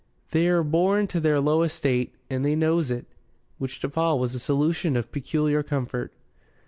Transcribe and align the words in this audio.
They're 0.31 0.63
born 0.63 1.05
to 1.09 1.19
their 1.19 1.39
low 1.39 1.61
estate, 1.61 2.15
and 2.27 2.43
they 2.43 2.55
knows 2.55 2.89
it." 2.89 3.05
Which 3.59 3.79
to 3.81 3.87
Paul 3.89 4.17
was 4.17 4.33
a 4.33 4.39
solution 4.39 4.97
of 4.97 5.11
peculiar 5.11 5.61
comfort. 5.61 6.11